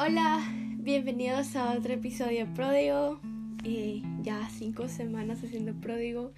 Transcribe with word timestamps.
Hola, 0.00 0.40
bienvenidos 0.76 1.56
a 1.56 1.72
otro 1.76 1.92
episodio 1.92 2.46
de 2.46 2.52
Pródigo. 2.54 3.18
Ya 4.22 4.48
cinco 4.48 4.86
semanas 4.86 5.42
haciendo 5.42 5.74
Pródigo. 5.74 6.30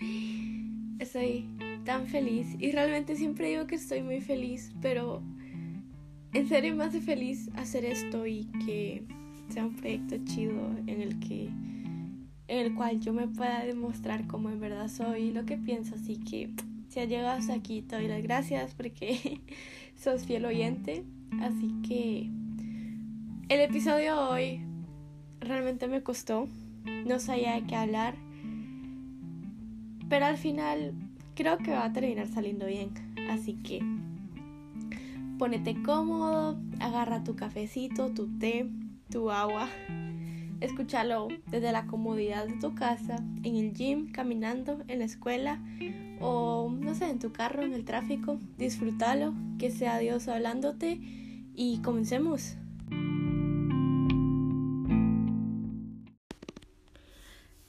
Estoy 0.99 1.45
tan 1.85 2.07
feliz 2.07 2.57
y 2.59 2.73
realmente 2.73 3.17
siempre 3.17 3.51
digo 3.51 3.67
que 3.67 3.75
estoy 3.75 4.03
muy 4.03 4.23
feliz, 4.23 4.73
pero 4.81 5.23
en 6.33 6.49
serio 6.49 6.75
me 6.75 6.85
hace 6.85 7.03
feliz 7.03 7.51
hacer 7.55 7.85
esto 7.85 8.27
y 8.27 8.47
que 8.65 9.05
sea 9.51 9.67
un 9.67 9.77
proyecto 9.77 10.17
chido 10.25 10.71
en 10.87 11.03
el 11.03 11.21
que 11.21 11.51
en 12.49 12.59
el 12.67 12.75
cual 12.75 12.99
yo 12.99 13.13
me 13.13 13.29
pueda 13.29 13.63
demostrar 13.67 14.27
cómo 14.27 14.49
en 14.49 14.59
verdad 14.59 14.89
soy 14.89 15.25
y 15.25 15.33
lo 15.33 15.45
que 15.45 15.59
pienso, 15.59 15.97
así 15.97 16.17
que 16.17 16.49
si 16.89 17.01
has 17.01 17.11
llegado 17.11 17.37
hasta 17.37 17.53
aquí 17.53 17.83
te 17.83 17.97
doy 17.97 18.09
las 18.09 18.23
gracias 18.23 18.73
porque 18.75 19.43
sos 19.97 20.25
fiel 20.25 20.47
oyente, 20.47 21.05
así 21.43 21.69
que 21.87 22.40
el 23.51 23.59
episodio 23.59 24.15
de 24.15 24.21
hoy 24.21 24.61
realmente 25.41 25.89
me 25.89 26.05
costó, 26.05 26.47
no 27.05 27.19
sabía 27.19 27.55
de 27.55 27.67
qué 27.67 27.75
hablar, 27.75 28.15
pero 30.09 30.27
al 30.27 30.37
final 30.37 30.95
creo 31.35 31.59
que 31.59 31.73
va 31.73 31.87
a 31.87 31.93
terminar 31.93 32.29
saliendo 32.29 32.67
bien, 32.67 32.91
así 33.29 33.55
que 33.55 33.81
ponete 35.37 35.83
cómodo, 35.83 36.61
agarra 36.79 37.25
tu 37.25 37.35
cafecito, 37.35 38.15
tu 38.15 38.29
té, 38.39 38.71
tu 39.11 39.33
agua, 39.33 39.69
escúchalo 40.61 41.27
desde 41.49 41.73
la 41.73 41.89
comodidad 41.89 42.47
de 42.47 42.55
tu 42.55 42.77
casa, 42.77 43.17
en 43.43 43.57
el 43.57 43.73
gym, 43.73 44.13
caminando, 44.13 44.79
en 44.87 45.01
la 45.01 45.07
escuela 45.07 45.61
o 46.21 46.71
no 46.71 46.95
sé, 46.95 47.11
en 47.11 47.19
tu 47.19 47.33
carro, 47.33 47.65
en 47.65 47.73
el 47.73 47.85
tráfico, 47.85 48.39
disfrútalo, 48.59 49.35
que 49.59 49.73
sea 49.73 49.99
Dios 49.99 50.29
hablándote 50.29 51.01
y 51.53 51.81
comencemos. 51.83 52.57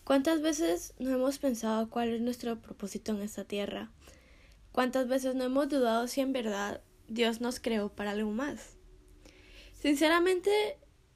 ¿Cuántas 0.03 0.41
veces 0.41 0.93
no 0.99 1.11
hemos 1.11 1.37
pensado 1.37 1.89
cuál 1.89 2.09
es 2.09 2.21
nuestro 2.21 2.59
propósito 2.59 3.11
en 3.11 3.21
esta 3.21 3.45
tierra? 3.45 3.91
¿Cuántas 4.71 5.07
veces 5.07 5.35
no 5.35 5.43
hemos 5.43 5.69
dudado 5.69 6.07
si 6.07 6.21
en 6.21 6.33
verdad 6.33 6.81
Dios 7.07 7.39
nos 7.39 7.59
creó 7.59 7.89
para 7.89 8.11
algo 8.11 8.31
más? 8.31 8.77
Sinceramente, 9.73 10.51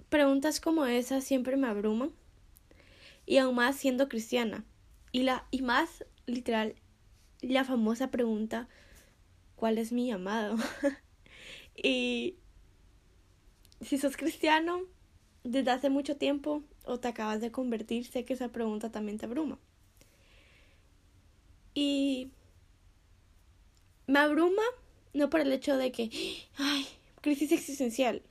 preguntas 0.09 0.59
como 0.59 0.86
esa 0.86 1.22
siempre 1.22 1.58
me 1.58 1.67
abruman. 1.67 2.11
Y 3.25 3.38
aún 3.38 3.55
más 3.55 3.75
siendo 3.75 4.08
cristiana. 4.08 4.66
Y, 5.11 5.23
la, 5.23 5.47
y 5.49 5.64
más, 5.64 6.05
literal, 6.27 6.75
la 7.42 7.64
famosa 7.64 8.11
pregunta, 8.11 8.67
¿cuál 9.55 9.80
es 9.80 9.92
mi 9.92 10.08
llamado? 10.08 10.58
y 11.75 12.38
si 13.81 13.97
sos 13.97 14.16
cristiano 14.16 14.81
desde 15.44 15.72
hace 15.72 15.89
mucho 15.89 16.17
tiempo, 16.17 16.64
o 16.86 17.00
te 17.00 17.08
acabas 17.08 17.41
de 17.41 17.52
convertir, 17.52 18.05
sé 18.05 18.25
que 18.25 18.33
esa 18.33 18.50
pregunta 18.50 18.91
también 18.91 19.17
te 19.17 19.25
abruma. 19.25 19.58
Y 21.73 22.30
me 24.08 24.19
abruma 24.19 24.64
no 25.14 25.30
por 25.30 25.42
el 25.42 25.52
hecho 25.52 25.77
de 25.77 25.92
que, 25.92 26.09
ay, 26.58 26.86
crisis 27.22 27.52
existencial, 27.52 28.22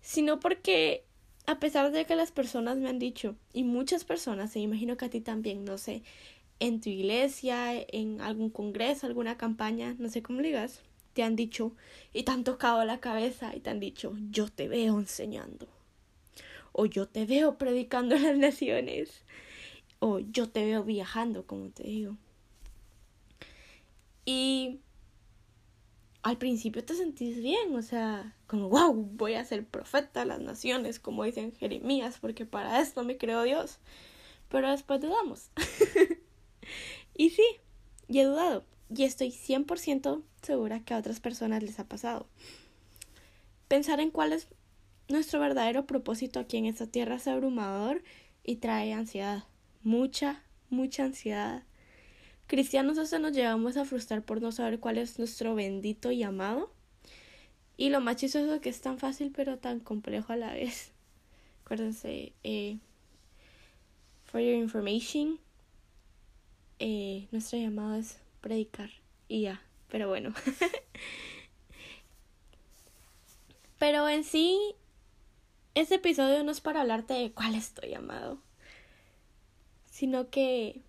sino 0.00 0.40
porque 0.40 1.04
a 1.46 1.58
pesar 1.58 1.90
de 1.90 2.04
que 2.04 2.16
las 2.16 2.30
personas 2.32 2.78
me 2.78 2.88
han 2.88 2.98
dicho, 2.98 3.36
y 3.52 3.64
muchas 3.64 4.04
personas, 4.04 4.54
e 4.54 4.60
imagino 4.60 4.96
que 4.96 5.06
a 5.06 5.10
ti 5.10 5.20
también, 5.20 5.64
no 5.64 5.78
sé, 5.78 6.02
en 6.60 6.80
tu 6.80 6.88
iglesia, 6.88 7.72
en 7.74 8.20
algún 8.20 8.50
congreso, 8.50 9.06
alguna 9.06 9.36
campaña, 9.36 9.96
no 9.98 10.08
sé 10.08 10.22
cómo 10.22 10.42
digas, 10.42 10.80
te 11.14 11.22
han 11.22 11.36
dicho 11.36 11.72
y 12.12 12.22
te 12.22 12.32
han 12.32 12.44
tocado 12.44 12.84
la 12.84 13.00
cabeza 13.00 13.54
y 13.56 13.60
te 13.60 13.70
han 13.70 13.80
dicho, 13.80 14.14
yo 14.30 14.48
te 14.48 14.68
veo 14.68 14.98
enseñando 14.98 15.66
o 16.72 16.86
yo 16.86 17.08
te 17.08 17.26
veo 17.26 17.58
predicando 17.58 18.14
en 18.14 18.22
las 18.22 18.36
naciones, 18.36 19.24
o 19.98 20.18
yo 20.18 20.48
te 20.48 20.64
veo 20.64 20.84
viajando, 20.84 21.46
como 21.46 21.70
te 21.70 21.84
digo. 21.84 22.16
Y 24.24 24.80
al 26.22 26.38
principio 26.38 26.84
te 26.84 26.94
sentís 26.94 27.40
bien, 27.42 27.74
o 27.74 27.82
sea, 27.82 28.36
como, 28.46 28.68
wow, 28.68 28.94
voy 28.94 29.34
a 29.34 29.44
ser 29.44 29.66
profeta 29.66 30.20
de 30.20 30.26
las 30.26 30.40
naciones, 30.40 31.00
como 31.00 31.24
dicen 31.24 31.52
Jeremías, 31.52 32.18
porque 32.20 32.46
para 32.46 32.80
esto 32.80 33.02
me 33.04 33.16
creó 33.16 33.42
Dios. 33.42 33.78
Pero 34.48 34.70
después 34.70 35.00
dudamos. 35.00 35.50
y 37.14 37.30
sí, 37.30 37.44
y 38.08 38.20
he 38.20 38.24
dudado. 38.24 38.64
Y 38.94 39.04
estoy 39.04 39.30
100% 39.30 40.22
segura 40.42 40.84
que 40.84 40.94
a 40.94 40.98
otras 40.98 41.18
personas 41.18 41.62
les 41.62 41.80
ha 41.80 41.88
pasado. 41.88 42.26
Pensar 43.66 44.00
en 44.00 44.10
cuál 44.10 44.32
es 44.32 44.48
nuestro 45.08 45.40
verdadero 45.40 45.86
propósito 45.86 46.40
aquí 46.40 46.56
en 46.56 46.66
esta 46.66 46.86
tierra 46.86 47.16
es 47.16 47.28
abrumador 47.28 48.02
y 48.44 48.56
trae 48.56 48.92
ansiedad, 48.92 49.44
mucha, 49.82 50.42
mucha 50.70 51.04
ansiedad. 51.04 51.64
Cristianos 52.46 52.98
hasta 52.98 53.18
nos 53.18 53.32
llevamos 53.32 53.76
a 53.76 53.84
frustrar 53.84 54.22
por 54.22 54.42
no 54.42 54.52
saber 54.52 54.80
cuál 54.80 54.98
es 54.98 55.18
nuestro 55.18 55.54
bendito 55.54 56.12
llamado. 56.12 56.72
Y 57.76 57.90
lo 57.90 58.00
más 58.00 58.16
chistoso 58.16 58.54
es 58.54 58.60
que 58.60 58.68
es 58.68 58.80
tan 58.80 58.98
fácil 58.98 59.32
pero 59.34 59.58
tan 59.58 59.80
complejo 59.80 60.32
a 60.32 60.36
la 60.36 60.52
vez. 60.52 60.92
Acuérdense, 61.64 62.32
eh, 62.44 62.78
for 64.24 64.40
your 64.40 64.54
information, 64.54 65.38
eh, 66.78 67.28
nuestro 67.30 67.58
llamado 67.58 67.94
es 67.94 68.18
predicar 68.40 68.90
y 69.28 69.42
ya, 69.42 69.62
pero 69.88 70.08
bueno. 70.08 70.34
pero 73.78 74.08
en 74.08 74.24
sí, 74.24 74.74
este 75.74 75.96
episodio 75.96 76.42
no 76.44 76.52
es 76.52 76.60
para 76.60 76.82
hablarte 76.82 77.14
de 77.14 77.32
cuál 77.32 77.54
estoy 77.54 77.90
llamado, 77.90 78.38
sino 79.86 80.30
que 80.30 80.82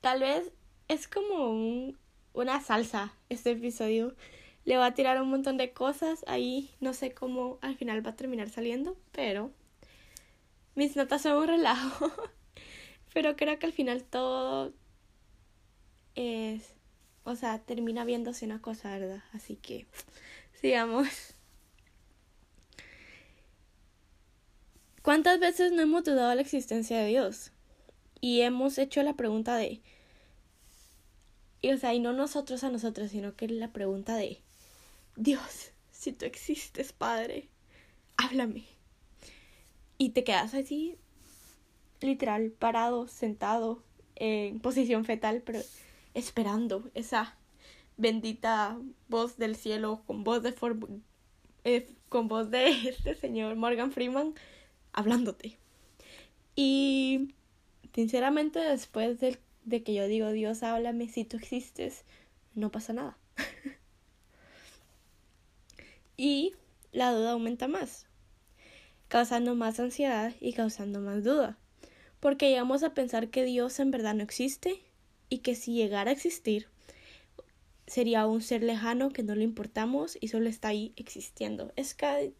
tal 0.00 0.20
vez 0.20 0.52
es 0.88 1.08
como 1.08 1.50
un, 1.50 1.98
una 2.32 2.60
salsa 2.60 3.14
este 3.28 3.52
episodio. 3.52 4.14
Le 4.64 4.76
va 4.76 4.86
a 4.86 4.94
tirar 4.94 5.20
un 5.20 5.28
montón 5.28 5.56
de 5.58 5.72
cosas 5.72 6.24
ahí, 6.26 6.70
no 6.80 6.94
sé 6.94 7.12
cómo 7.12 7.58
al 7.60 7.76
final 7.76 8.04
va 8.04 8.10
a 8.10 8.16
terminar 8.16 8.48
saliendo, 8.48 8.96
pero 9.12 9.50
mis 10.74 10.96
notas 10.96 11.22
son 11.22 11.36
un 11.36 11.48
relajo. 11.48 12.10
pero 13.14 13.36
creo 13.36 13.58
que 13.58 13.66
al 13.66 13.72
final 13.72 14.02
todo 14.04 14.72
es, 16.14 16.74
o 17.24 17.36
sea, 17.36 17.58
termina 17.60 18.04
viéndose 18.04 18.46
una 18.46 18.60
cosa, 18.60 18.98
¿verdad? 18.98 19.22
Así 19.32 19.56
que 19.56 19.86
sigamos. 20.60 21.33
¿Cuántas 25.04 25.38
veces 25.38 25.70
no 25.70 25.82
hemos 25.82 26.02
dudado 26.04 26.34
la 26.34 26.40
existencia 26.40 26.98
de 26.98 27.08
Dios? 27.08 27.52
Y 28.22 28.40
hemos 28.40 28.78
hecho 28.78 29.02
la 29.02 29.12
pregunta 29.12 29.54
de... 29.54 29.82
Y, 31.60 31.72
o 31.72 31.76
sea, 31.76 31.92
y 31.92 32.00
no 32.00 32.14
nosotros 32.14 32.64
a 32.64 32.70
nosotros, 32.70 33.10
sino 33.10 33.36
que 33.36 33.46
la 33.46 33.70
pregunta 33.70 34.16
de... 34.16 34.40
Dios, 35.14 35.72
si 35.90 36.12
tú 36.14 36.24
existes, 36.24 36.94
Padre, 36.94 37.50
háblame. 38.16 38.64
Y 39.98 40.12
te 40.12 40.24
quedas 40.24 40.54
así, 40.54 40.96
literal, 42.00 42.50
parado, 42.52 43.06
sentado, 43.06 43.82
en 44.14 44.58
posición 44.58 45.04
fetal, 45.04 45.42
pero 45.44 45.60
esperando 46.14 46.90
esa 46.94 47.36
bendita 47.98 48.78
voz 49.10 49.36
del 49.36 49.54
cielo 49.54 50.02
con 50.06 50.24
voz 50.24 50.42
de 50.42 50.54
eh, 51.64 51.90
con 52.08 52.26
voz 52.26 52.50
de 52.50 52.68
este 52.88 53.14
señor 53.14 53.54
Morgan 53.56 53.92
Freeman 53.92 54.34
hablándote. 54.94 55.58
Y 56.56 57.34
sinceramente 57.92 58.60
después 58.60 59.18
de, 59.20 59.38
que 59.82 59.94
yo 59.94 60.06
digo, 60.06 60.30
Dios, 60.30 60.62
háblame, 60.62 61.08
si 61.08 61.24
tú 61.24 61.36
existes, 61.36 62.04
no 62.54 62.70
pasa 62.70 62.92
nada. 62.94 63.18
y 66.16 66.54
la 66.92 67.12
duda 67.12 67.32
aumenta 67.32 67.68
más, 67.68 68.06
causando 69.08 69.54
más 69.54 69.80
ansiedad 69.80 70.32
y 70.40 70.52
causando 70.52 71.00
más 71.00 71.24
duda, 71.24 71.58
porque 72.20 72.48
llegamos 72.48 72.84
a 72.84 72.94
pensar 72.94 73.28
que 73.28 73.44
Dios 73.44 73.78
en 73.80 73.90
verdad 73.90 74.14
no 74.14 74.22
existe 74.22 74.80
y 75.28 75.38
que 75.38 75.56
si 75.56 75.74
llegara 75.74 76.10
a 76.10 76.14
existir, 76.14 76.68
sería 77.86 78.26
un 78.26 78.40
ser 78.40 78.62
lejano 78.62 79.10
que 79.10 79.22
no 79.22 79.34
le 79.34 79.44
importamos 79.44 80.16
y 80.20 80.28
solo 80.28 80.48
está 80.48 80.68
ahí 80.68 80.92
existiendo. 80.96 81.72
Es, 81.76 81.96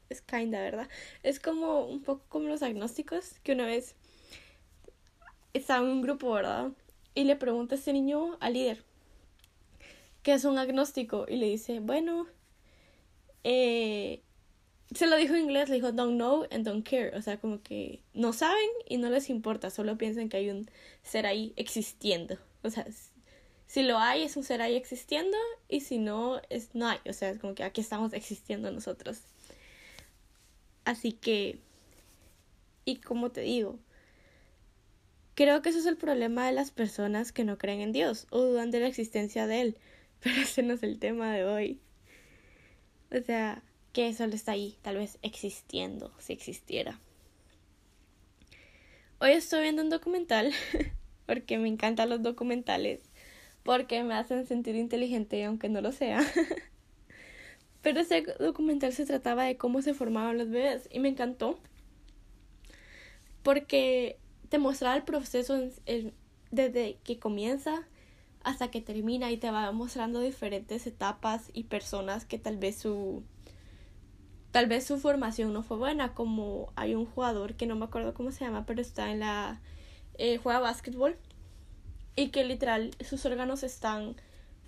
es 0.08 0.23
kinda, 0.23 0.61
¿verdad? 0.61 0.88
Es 1.23 1.41
como 1.41 1.85
un 1.87 2.02
poco 2.02 2.25
como 2.29 2.49
los 2.49 2.62
agnósticos, 2.62 3.41
que 3.43 3.52
una 3.52 3.67
vez 3.67 3.94
estaba 5.52 5.85
en 5.85 5.93
un 5.93 6.02
grupo, 6.02 6.32
¿verdad? 6.32 6.73
Y 7.14 7.25
le 7.25 7.37
pregunta 7.37 7.75
a 7.75 7.79
este 7.79 7.93
niño 7.93 8.37
al 8.41 8.55
líder, 8.55 8.85
¿qué 10.23 10.32
es 10.32 10.44
un 10.44 10.58
agnóstico? 10.58 11.26
Y 11.29 11.37
le 11.37 11.46
dice, 11.46 11.81
bueno, 11.81 12.26
eh, 13.44 14.23
se 14.93 15.06
lo 15.06 15.17
dijo 15.17 15.35
en 15.35 15.43
inglés, 15.43 15.69
le 15.69 15.76
dijo 15.76 15.93
don't 15.93 16.14
know 16.14 16.46
and 16.50 16.67
don't 16.67 16.88
care, 16.88 17.17
o 17.17 17.23
sea, 17.23 17.38
como 17.38 17.62
que 17.62 18.02
no 18.14 18.32
saben 18.32 18.69
y 18.88 18.96
no 18.96 19.11
les 19.11 19.31
importa, 19.31 19.70
solo 19.70 19.99
piensan 19.99 20.29
que 20.29 20.38
hay 20.38 20.50
un 20.50 20.70
ser 21.02 21.26
ahí 21.26 21.52
existiendo, 21.56 22.38
o 22.62 22.70
sea, 22.70 22.87
si 23.67 23.83
lo 23.83 23.99
hay, 23.99 24.23
es 24.23 24.37
un 24.37 24.45
ser 24.45 24.63
ahí 24.63 24.77
existiendo, 24.77 25.37
y 25.69 25.81
si 25.81 25.99
no, 25.99 26.41
es 26.51 26.75
no 26.75 26.89
hay. 26.89 26.99
O 27.09 27.13
sea, 27.13 27.31
es 27.31 27.39
como 27.39 27.55
que 27.55 27.65
aquí 27.65 27.81
estamos 27.81 28.13
existiendo 28.13 28.71
nosotros. 28.71 29.23
Así 30.85 31.13
que, 31.13 31.59
y 32.85 32.97
como 32.97 33.31
te 33.31 33.41
digo, 33.41 33.79
creo 35.35 35.63
que 35.63 35.71
eso 35.71 35.79
es 35.79 35.87
el 35.87 35.97
problema 35.97 36.47
de 36.47 36.53
las 36.53 36.71
personas 36.71 37.33
que 37.33 37.45
no 37.45 37.59
creen 37.59 37.81
en 37.81 37.93
Dios 37.93 38.27
o 38.31 38.41
dudan 38.41 38.71
de 38.71 38.81
la 38.81 38.89
existencia 38.89 39.47
de 39.47 39.61
Él. 39.61 39.79
Pero 40.21 40.41
ese 40.41 40.63
no 40.63 40.75
es 40.75 40.83
el 40.83 40.99
tema 40.99 41.33
de 41.33 41.45
hoy. 41.45 41.81
O 43.11 43.21
sea, 43.23 43.63
que 43.93 44.13
solo 44.13 44.35
está 44.35 44.53
ahí, 44.53 44.77
tal 44.83 44.97
vez 44.97 45.19
existiendo, 45.23 46.13
si 46.19 46.33
existiera. 46.33 46.99
Hoy 49.21 49.33
estoy 49.33 49.63
viendo 49.63 49.83
un 49.83 49.91
documental, 49.91 50.53
porque 51.27 51.59
me 51.59 51.69
encantan 51.69 52.11
los 52.11 52.23
documentales, 52.23 53.01
porque 53.65 54.05
me 54.05 54.15
hacen 54.15 54.47
sentir 54.47 54.77
inteligente 54.77 55.45
aunque 55.45 55.69
no 55.69 55.81
lo 55.81 55.91
sea. 55.91 56.21
Pero 57.83 58.01
ese 58.01 58.23
documental 58.39 58.93
se 58.93 59.05
trataba 59.05 59.45
de 59.45 59.57
cómo 59.57 59.83
se 59.83 59.95
formaban 59.95 60.39
los 60.39 60.49
bebés 60.49 60.89
y 60.91 61.01
me 61.01 61.09
encantó, 61.09 61.59
porque 63.43 64.19
te 64.49 64.59
mostraba 64.59 64.97
el 64.97 65.03
proceso 65.03 65.59
desde 66.51 66.99
que 67.05 67.19
comienza 67.19 67.87
hasta 68.43 68.71
que 68.71 68.81
termina 68.81 69.31
y 69.31 69.37
te 69.39 69.51
va 69.51 69.73
mostrando 69.73 70.21
diferentes 70.21 70.87
etapas 70.87 71.51
y 71.53 71.65
personas 71.65 72.25
que 72.25 72.39
tal 72.39 72.57
vez 72.59 72.77
su 72.77 73.23
tal 74.51 74.67
vez 74.67 74.85
su 74.85 74.99
formación 74.99 75.53
no 75.53 75.63
fue 75.63 75.77
buena, 75.77 76.15
como 76.15 76.73
hay 76.77 76.95
un 76.95 77.07
jugador 77.07 77.55
que 77.55 77.67
no 77.67 77.75
me 77.75 77.87
acuerdo 77.87 78.15
cómo 78.15 78.31
se 78.31 78.45
llama, 78.45 78.65
pero 78.67 78.81
está 78.81 79.11
en 79.11 79.19
la... 79.21 79.61
Eh, 80.17 80.39
juega 80.39 80.61
básquetbol 80.61 81.19
y 82.17 82.29
que 82.29 82.45
literal 82.45 82.91
sus 83.01 83.25
órganos 83.27 83.63
están 83.63 84.17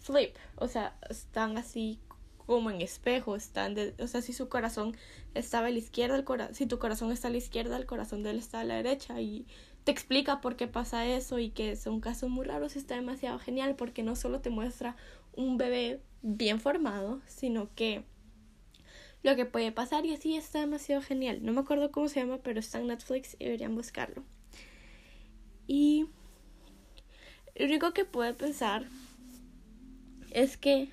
flip, 0.00 0.34
o 0.56 0.68
sea, 0.68 0.96
están 1.08 1.58
así 1.58 1.98
como 2.46 2.70
en 2.70 2.80
espejo, 2.80 3.34
están 3.34 3.74
de, 3.74 3.94
o 3.98 4.06
sea, 4.06 4.22
si 4.22 4.32
su 4.32 4.48
corazón 4.48 4.96
estaba 5.34 5.66
a 5.66 5.70
la 5.70 5.78
izquierda, 5.78 6.16
el 6.16 6.24
cora 6.24 6.54
si 6.54 6.66
tu 6.66 6.78
corazón 6.78 7.10
está 7.10 7.28
a 7.28 7.32
la 7.32 7.38
izquierda, 7.38 7.76
el 7.76 7.86
corazón 7.86 8.22
de 8.22 8.30
él 8.30 8.38
está 8.38 8.60
a 8.60 8.64
la 8.64 8.76
derecha 8.76 9.20
y 9.20 9.46
te 9.84 9.92
explica 9.92 10.40
por 10.40 10.56
qué 10.56 10.68
pasa 10.68 11.06
eso 11.06 11.38
y 11.38 11.50
que 11.50 11.76
son 11.76 12.00
casos 12.00 12.30
muy 12.30 12.44
raros 12.46 12.76
y 12.76 12.78
está 12.78 12.94
demasiado 12.94 13.38
genial 13.38 13.74
porque 13.76 14.02
no 14.02 14.16
solo 14.16 14.40
te 14.40 14.50
muestra 14.50 14.96
un 15.34 15.58
bebé 15.58 16.00
bien 16.22 16.60
formado, 16.60 17.20
sino 17.26 17.68
que 17.74 18.04
lo 19.22 19.36
que 19.36 19.44
puede 19.44 19.72
pasar 19.72 20.06
y 20.06 20.14
así 20.14 20.36
está 20.36 20.60
demasiado 20.60 21.02
genial. 21.02 21.40
No 21.42 21.52
me 21.52 21.60
acuerdo 21.60 21.90
cómo 21.90 22.08
se 22.08 22.20
llama, 22.20 22.38
pero 22.42 22.60
está 22.60 22.78
en 22.78 22.88
Netflix 22.88 23.36
y 23.38 23.44
deberían 23.44 23.74
buscarlo. 23.74 24.22
Y 25.66 26.06
lo 27.58 27.66
único 27.66 27.92
que 27.92 28.04
puedo 28.04 28.36
pensar 28.36 28.86
es 30.30 30.56
que 30.56 30.90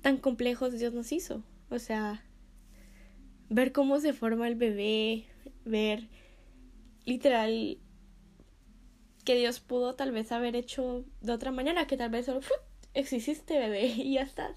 tan 0.00 0.16
complejos 0.18 0.78
Dios 0.78 0.92
nos 0.92 1.12
hizo. 1.12 1.42
O 1.70 1.78
sea, 1.78 2.22
ver 3.48 3.72
cómo 3.72 4.00
se 4.00 4.12
forma 4.12 4.48
el 4.48 4.54
bebé, 4.54 5.24
ver 5.64 6.08
literal 7.04 7.78
que 9.24 9.36
Dios 9.36 9.60
pudo 9.60 9.94
tal 9.94 10.12
vez 10.12 10.32
haber 10.32 10.56
hecho 10.56 11.04
de 11.20 11.32
otra 11.32 11.50
manera, 11.50 11.86
que 11.86 11.96
tal 11.96 12.10
vez 12.10 12.26
solo 12.26 12.40
exististe 12.94 13.58
bebé 13.58 13.86
y 13.96 14.14
ya 14.14 14.22
estás. 14.22 14.56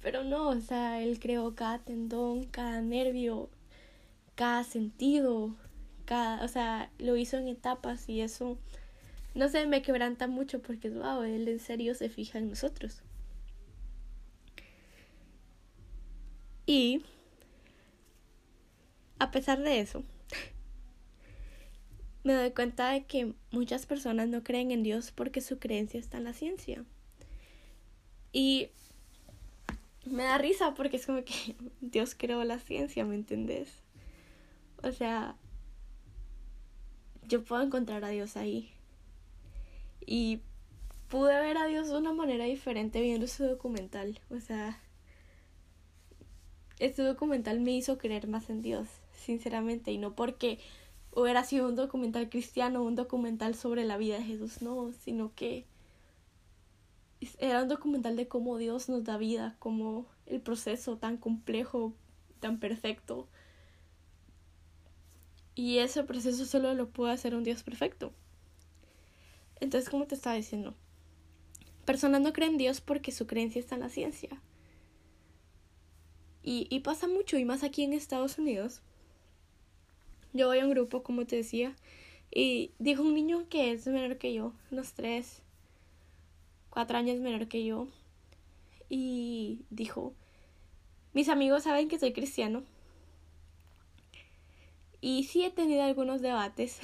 Pero 0.00 0.22
no, 0.22 0.48
o 0.48 0.60
sea, 0.60 1.02
él 1.02 1.18
creó 1.18 1.54
cada 1.54 1.78
tendón, 1.78 2.44
cada 2.44 2.82
nervio, 2.82 3.50
cada 4.34 4.64
sentido, 4.64 5.54
cada, 6.04 6.44
o 6.44 6.48
sea, 6.48 6.90
lo 6.98 7.16
hizo 7.16 7.38
en 7.38 7.48
etapas 7.48 8.08
y 8.08 8.20
eso, 8.20 8.58
no 9.34 9.48
sé, 9.48 9.66
me 9.66 9.82
quebranta 9.82 10.26
mucho 10.28 10.62
porque, 10.62 10.90
wow, 10.90 11.22
él 11.22 11.48
en 11.48 11.60
serio 11.60 11.94
se 11.94 12.08
fija 12.08 12.38
en 12.38 12.50
nosotros. 12.50 13.02
Y, 16.66 17.02
a 19.18 19.30
pesar 19.30 19.60
de 19.60 19.80
eso, 19.80 20.04
me 22.22 22.32
doy 22.32 22.52
cuenta 22.52 22.90
de 22.90 23.04
que 23.04 23.34
muchas 23.50 23.86
personas 23.86 24.28
no 24.28 24.42
creen 24.42 24.70
en 24.70 24.82
Dios 24.82 25.12
porque 25.12 25.40
su 25.40 25.58
creencia 25.58 26.00
está 26.00 26.18
en 26.18 26.24
la 26.24 26.32
ciencia. 26.32 26.84
Y 28.32 28.70
me 30.06 30.24
da 30.24 30.38
risa 30.38 30.74
porque 30.74 30.96
es 30.96 31.06
como 31.06 31.24
que 31.24 31.56
Dios 31.80 32.14
creó 32.16 32.44
la 32.44 32.58
ciencia, 32.58 33.04
¿me 33.04 33.14
entendés? 33.14 33.82
O 34.82 34.92
sea, 34.92 35.36
yo 37.28 37.44
puedo 37.44 37.62
encontrar 37.62 38.04
a 38.04 38.08
Dios 38.08 38.36
ahí. 38.36 38.73
Y 40.06 40.40
pude 41.08 41.38
ver 41.40 41.56
a 41.58 41.66
Dios 41.66 41.88
de 41.88 41.96
una 41.96 42.12
manera 42.12 42.44
diferente 42.44 43.00
viendo 43.00 43.26
su 43.26 43.44
documental. 43.44 44.20
O 44.30 44.40
sea, 44.40 44.80
este 46.78 47.02
documental 47.02 47.60
me 47.60 47.72
hizo 47.72 47.98
creer 47.98 48.26
más 48.26 48.50
en 48.50 48.62
Dios, 48.62 48.88
sinceramente, 49.24 49.92
y 49.92 49.98
no 49.98 50.14
porque 50.14 50.58
hubiera 51.12 51.44
sido 51.44 51.68
un 51.68 51.76
documental 51.76 52.28
cristiano 52.28 52.82
un 52.82 52.96
documental 52.96 53.54
sobre 53.54 53.84
la 53.84 53.96
vida 53.96 54.16
de 54.18 54.24
Jesús, 54.24 54.62
no, 54.62 54.92
sino 54.92 55.32
que 55.34 55.66
era 57.38 57.62
un 57.62 57.68
documental 57.68 58.16
de 58.16 58.28
cómo 58.28 58.58
Dios 58.58 58.88
nos 58.88 59.04
da 59.04 59.16
vida, 59.16 59.56
como 59.58 60.06
el 60.26 60.40
proceso 60.40 60.96
tan 60.98 61.16
complejo, 61.16 61.94
tan 62.40 62.58
perfecto. 62.58 63.28
Y 65.54 65.78
ese 65.78 66.02
proceso 66.02 66.44
solo 66.44 66.74
lo 66.74 66.88
puede 66.90 67.12
hacer 67.12 67.34
un 67.34 67.44
Dios 67.44 67.62
perfecto. 67.62 68.12
Entonces, 69.60 69.90
como 69.90 70.06
te 70.06 70.14
estaba 70.14 70.36
diciendo, 70.36 70.74
personas 71.84 72.20
no 72.20 72.32
creen 72.32 72.52
en 72.52 72.58
Dios 72.58 72.80
porque 72.80 73.12
su 73.12 73.26
creencia 73.26 73.60
está 73.60 73.74
en 73.74 73.82
la 73.82 73.88
ciencia. 73.88 74.40
Y, 76.42 76.66
y 76.70 76.80
pasa 76.80 77.08
mucho, 77.08 77.38
y 77.38 77.44
más 77.44 77.62
aquí 77.62 77.84
en 77.84 77.92
Estados 77.92 78.38
Unidos. 78.38 78.82
Yo 80.32 80.48
voy 80.48 80.58
a 80.58 80.64
un 80.64 80.70
grupo, 80.70 81.02
como 81.02 81.24
te 81.26 81.36
decía, 81.36 81.74
y 82.30 82.72
dijo 82.78 83.02
un 83.02 83.14
niño 83.14 83.48
que 83.48 83.72
es 83.72 83.86
menor 83.86 84.18
que 84.18 84.34
yo, 84.34 84.52
unos 84.70 84.92
tres, 84.92 85.42
cuatro 86.70 86.98
años 86.98 87.20
menor 87.20 87.46
que 87.46 87.64
yo, 87.64 87.86
y 88.88 89.64
dijo, 89.70 90.14
mis 91.12 91.28
amigos 91.28 91.62
saben 91.62 91.88
que 91.88 91.98
soy 91.98 92.12
cristiano. 92.12 92.64
Y 95.00 95.24
sí 95.24 95.44
he 95.44 95.50
tenido 95.50 95.84
algunos 95.84 96.20
debates. 96.20 96.80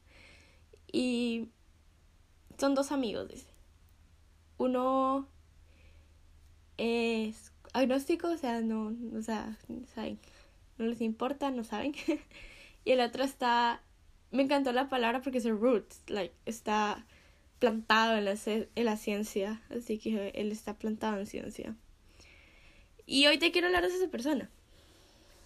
y 0.92 1.48
son 2.60 2.74
dos 2.74 2.92
amigos, 2.92 3.28
dice. 3.28 3.46
Uno 4.58 5.26
es 6.76 7.52
agnóstico, 7.72 8.28
o 8.28 8.36
sea, 8.36 8.60
no, 8.60 8.94
o 9.16 9.22
sea, 9.22 9.56
no 10.78 10.86
les 10.86 11.00
importa, 11.00 11.50
no 11.50 11.64
saben. 11.64 11.94
y 12.84 12.92
el 12.92 13.00
otro 13.00 13.24
está, 13.24 13.82
me 14.30 14.42
encantó 14.42 14.72
la 14.72 14.88
palabra 14.88 15.22
porque 15.22 15.38
es 15.38 15.46
roots, 15.46 16.02
like, 16.08 16.34
está 16.46 17.06
plantado 17.58 18.16
en 18.16 18.24
la, 18.24 18.34
en 18.46 18.84
la 18.84 18.96
ciencia, 18.96 19.62
así 19.70 19.98
que 19.98 20.32
él 20.34 20.52
está 20.52 20.74
plantado 20.74 21.18
en 21.18 21.26
ciencia. 21.26 21.74
Y 23.06 23.26
hoy 23.26 23.38
te 23.38 23.50
quiero 23.52 23.66
hablar 23.66 23.86
de 23.86 23.94
esa 23.94 24.08
persona. 24.08 24.50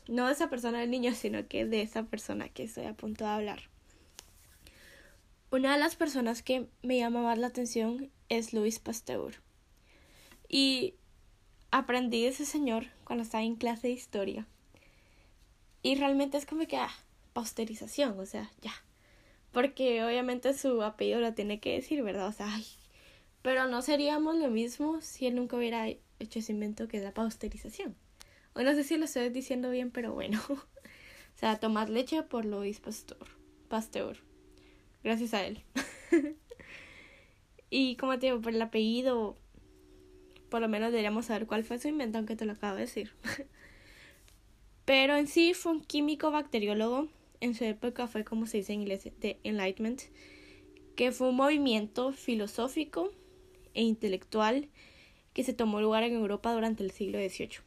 No 0.06 0.26
de 0.26 0.34
esa 0.34 0.50
persona 0.50 0.80
del 0.80 0.90
niño, 0.90 1.14
sino 1.14 1.48
que 1.48 1.64
de 1.64 1.80
esa 1.80 2.04
persona 2.04 2.48
que 2.48 2.64
estoy 2.64 2.84
a 2.84 2.92
punto 2.92 3.24
de 3.24 3.30
hablar. 3.30 3.73
Una 5.54 5.74
de 5.74 5.78
las 5.78 5.94
personas 5.94 6.42
que 6.42 6.66
me 6.82 6.98
llama 6.98 7.22
más 7.22 7.38
la 7.38 7.46
atención 7.46 8.10
es 8.28 8.52
Luis 8.52 8.80
Pasteur. 8.80 9.34
Y 10.48 10.94
aprendí 11.70 12.22
de 12.22 12.30
ese 12.30 12.44
señor 12.44 12.86
cuando 13.04 13.22
estaba 13.22 13.44
en 13.44 13.54
clase 13.54 13.86
de 13.86 13.92
historia. 13.92 14.48
Y 15.80 15.94
realmente 15.94 16.38
es 16.38 16.44
como 16.44 16.66
que, 16.66 16.76
ah, 16.76 16.90
pasteurización, 17.34 18.18
o 18.18 18.26
sea, 18.26 18.50
ya, 18.62 18.72
porque 19.52 20.02
obviamente 20.02 20.54
su 20.54 20.82
apellido 20.82 21.20
lo 21.20 21.34
tiene 21.34 21.60
que 21.60 21.74
decir, 21.74 22.02
¿verdad? 22.02 22.26
O 22.26 22.32
sea, 22.32 22.52
ay, 22.52 22.66
pero 23.40 23.68
no 23.68 23.80
seríamos 23.80 24.34
lo 24.34 24.50
mismo 24.50 25.00
si 25.02 25.28
él 25.28 25.36
nunca 25.36 25.56
hubiera 25.56 25.86
hecho 25.86 26.40
ese 26.40 26.50
invento 26.50 26.88
que 26.88 26.96
es 26.96 27.04
la 27.04 27.14
pasteurización. 27.14 27.94
O 28.54 28.62
no 28.62 28.74
sé 28.74 28.82
si 28.82 28.96
lo 28.96 29.04
estoy 29.04 29.28
diciendo 29.28 29.70
bien, 29.70 29.92
pero 29.92 30.14
bueno. 30.14 30.42
o 30.48 31.38
sea, 31.38 31.60
tomar 31.60 31.90
leche 31.90 32.24
por 32.24 32.44
Luis 32.44 32.80
Pasteur. 32.80 33.28
Pasteur. 33.68 34.33
Gracias 35.04 35.34
a 35.34 35.46
él. 35.46 35.62
y 37.70 37.96
como 37.96 38.18
te 38.18 38.26
digo, 38.26 38.40
por 38.40 38.54
el 38.54 38.62
apellido, 38.62 39.36
por 40.48 40.60
lo 40.60 40.68
menos 40.68 40.90
deberíamos 40.90 41.26
saber 41.26 41.46
cuál 41.46 41.62
fue 41.62 41.78
su 41.78 41.88
invento, 41.88 42.18
aunque 42.18 42.34
te 42.34 42.46
lo 42.46 42.52
acabo 42.52 42.74
de 42.74 42.82
decir. 42.82 43.12
pero 44.84 45.16
en 45.16 45.28
sí 45.28 45.54
fue 45.54 45.72
un 45.72 45.80
químico 45.82 46.30
bacteriólogo 46.32 47.08
en 47.44 47.54
su 47.54 47.64
época 47.64 48.06
fue 48.06 48.24
como 48.24 48.46
se 48.46 48.58
dice 48.58 48.72
en 48.72 48.80
inglés 48.80 49.04
de 49.20 49.38
Enlightenment, 49.44 50.02
que 50.96 51.12
fue 51.12 51.28
un 51.28 51.36
movimiento 51.36 52.12
filosófico 52.12 53.12
e 53.74 53.82
intelectual 53.82 54.68
que 55.34 55.44
se 55.44 55.52
tomó 55.52 55.80
lugar 55.80 56.04
en 56.04 56.14
Europa 56.14 56.54
durante 56.54 56.82
el 56.82 56.90
siglo 56.90 57.18
XVIII. 57.18 57.58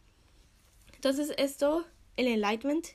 Entonces 0.95 1.33
esto, 1.37 1.85
el 2.15 2.27
Enlightenment, 2.27 2.87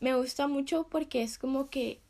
me 0.00 0.14
gusta 0.14 0.46
mucho 0.46 0.88
porque 0.88 1.22
es 1.22 1.36
como 1.36 1.68
que 1.68 2.00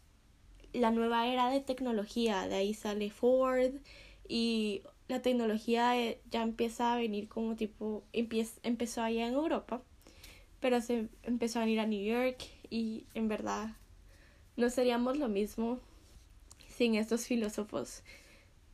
la 0.76 0.90
nueva 0.90 1.26
era 1.28 1.50
de 1.50 1.61
tecnología, 1.61 2.49
de 2.49 2.56
ahí 2.56 2.75
sale 2.75 3.11
Ford 3.11 3.73
y 4.28 4.83
la 5.09 5.23
tecnología 5.23 5.95
ya 6.30 6.42
empieza 6.42 6.92
a 6.92 6.97
venir 6.97 7.28
como 7.28 7.56
tipo, 7.56 8.04
empezó 8.12 9.02
allá 9.02 9.26
en 9.26 9.35
Europa 9.35 9.83
pero 10.61 10.80
se 10.80 11.09
empezó 11.23 11.61
a 11.61 11.68
ir 11.68 11.80
a 11.80 11.87
New 11.87 12.02
York 12.02 12.38
y 12.71 13.06
en 13.14 13.28
verdad 13.28 13.71
no 14.56 14.71
seríamos 14.71 15.18
lo 15.18 15.28
mismo 15.28 15.78
sin 16.68 16.95
estos 16.95 17.26
filósofos. 17.26 18.02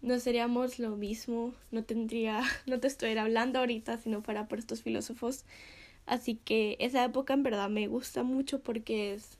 No 0.01 0.19
seríamos 0.19 0.79
lo 0.79 0.97
mismo, 0.97 1.55
no 1.71 1.85
tendría, 1.85 2.43
no 2.67 2.81
te 2.81 2.89
estuviera 2.89 3.23
hablando 3.23 3.59
ahorita 3.59 3.99
si 3.99 4.09
no 4.09 4.23
fuera 4.23 4.49
por 4.49 4.59
estos 4.59 4.83
filósofos. 4.83 5.45
Así 6.07 6.37
que 6.37 6.77
esa 6.81 7.05
época 7.05 7.35
en 7.35 7.43
verdad 7.43 7.69
me 7.69 7.87
gusta 7.87 8.23
mucho 8.23 8.61
porque 8.61 9.15
es 9.15 9.39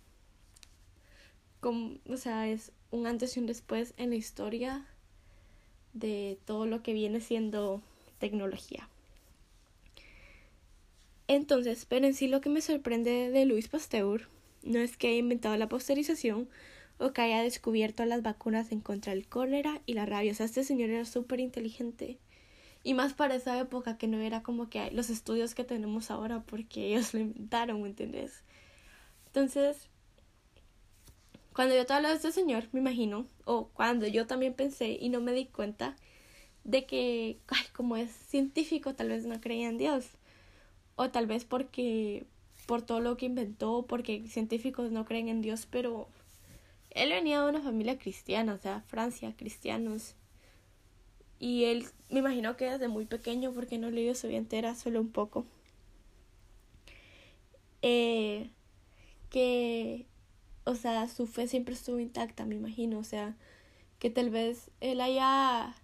como, 1.63 1.99
o 2.09 2.17
sea, 2.17 2.49
es 2.49 2.73
un 2.91 3.07
antes 3.07 3.37
y 3.37 3.41
un 3.41 3.47
después 3.47 3.95
en 3.97 4.11
la 4.11 4.17
historia 4.17 4.85
de 5.93 6.37
todo 6.45 6.67
lo 6.67 6.83
que 6.83 6.93
viene 6.93 7.21
siendo 7.21 7.81
tecnología. 8.19 8.89
Entonces, 11.29 11.87
pero 11.89 12.05
en 12.05 12.15
sí 12.15 12.27
lo 12.27 12.41
que 12.41 12.49
me 12.49 12.61
sorprende 12.61 13.31
de 13.31 13.45
Luis 13.47 13.69
Pasteur 13.69 14.29
no 14.65 14.81
es 14.81 14.97
que 14.97 15.07
haya 15.07 15.19
inventado 15.19 15.57
la 15.57 15.69
posterización 15.69 16.49
o 16.99 17.13
que 17.13 17.23
haya 17.23 17.45
descubierto 17.45 18.05
las 18.07 18.23
vacunas 18.23 18.73
en 18.73 18.81
contra 18.81 19.15
del 19.15 19.29
cólera 19.29 19.81
y 19.87 19.95
la 19.95 20.05
rabia. 20.05 20.33
O 20.33 20.35
sea, 20.35 20.47
este 20.47 20.65
señor 20.65 20.91
era 20.91 21.05
súper 21.05 21.39
inteligente. 21.39 22.19
Y 22.83 22.95
más 22.95 23.15
para 23.15 23.37
esa 23.37 23.57
época 23.61 23.99
que 23.99 24.09
no 24.09 24.19
era 24.19 24.43
como 24.43 24.69
que 24.69 24.91
los 24.91 25.11
estudios 25.11 25.55
que 25.55 25.63
tenemos 25.63 26.11
ahora 26.11 26.43
porque 26.43 26.89
ellos 26.89 27.15
lo 27.15 27.21
inventaron, 27.21 27.81
¿me 27.83 27.89
entiendes? 27.89 28.43
Entonces, 29.27 29.89
cuando 31.55 31.75
yo 31.75 31.85
te 31.87 31.93
hablo 31.93 32.09
de 32.09 32.15
este 32.15 32.33
señor, 32.33 32.69
me 32.73 32.81
imagino, 32.81 33.27
o 33.45 33.69
cuando 33.69 34.07
yo 34.07 34.27
también 34.27 34.55
pensé 34.55 34.97
y 35.01 35.09
no 35.09 35.21
me 35.21 35.33
di 35.33 35.47
cuenta 35.47 35.97
de 36.65 36.87
que, 36.87 37.39
ay, 37.49 37.65
como 37.75 37.97
es 37.97 38.11
científico, 38.11 38.95
tal 38.95 39.09
vez 39.09 39.27
no 39.27 39.41
creía 39.41 39.69
en 39.69 39.79
Dios. 39.79 40.07
O 40.97 41.11
tal 41.11 41.27
vez 41.27 41.45
porque, 41.45 42.27
por 42.67 42.83
todo 42.83 43.01
lo 43.01 43.17
que 43.17 43.27
inventó, 43.27 43.87
porque 43.89 44.27
científicos 44.29 44.91
no 44.93 45.05
creen 45.05 45.29
en 45.29 45.43
Dios, 45.43 45.67
pero 45.71 46.09
él 46.91 47.11
venía 47.11 47.43
de 47.43 47.49
una 47.51 47.61
familia 47.61 47.99
cristiana, 47.99 48.55
o 48.55 48.59
sea, 48.59 48.83
Francia, 48.89 49.35
cristianos. 49.37 50.15
Y 51.39 51.65
él, 51.65 51.87
me 52.11 52.21
imagino 52.21 52.57
que 52.57 52.71
desde 52.71 52.89
muy 52.89 53.07
pequeño, 53.07 53.53
porque 53.53 53.79
no 53.79 53.91
leído 53.91 54.15
su 54.15 54.29
vida 54.29 54.39
entera, 54.39 54.75
solo 54.75 55.01
un 55.01 55.11
poco. 55.11 55.45
Eh, 57.83 58.51
que 59.31 60.07
o 60.65 60.75
sea, 60.75 61.09
su 61.09 61.27
fe 61.27 61.49
siempre 61.49 61.75
estuvo 61.75 61.99
intacta, 61.99 62.45
me 62.45 62.55
imagino, 62.55 62.99
o 62.99 63.05
sea, 63.05 63.37
que 63.99 64.11
tal 64.11 64.31
vez 64.31 64.71
él 64.81 65.01
haya, 65.01 65.75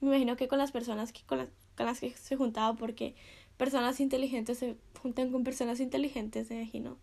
me 0.00 0.08
imagino 0.08 0.36
que 0.36 0.48
con 0.48 0.58
las 0.58 0.72
personas 0.72 1.12
que 1.12 1.22
con 1.26 1.38
las, 1.78 2.00
que 2.00 2.10
se 2.10 2.36
juntaba, 2.36 2.76
porque 2.76 3.14
personas 3.56 4.00
inteligentes 4.00 4.58
se 4.58 4.76
juntan 5.00 5.30
con 5.30 5.44
personas 5.44 5.80
inteligentes, 5.80 6.50
me 6.50 6.62
imagino, 6.62 6.98